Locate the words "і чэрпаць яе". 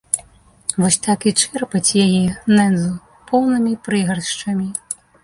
1.31-2.23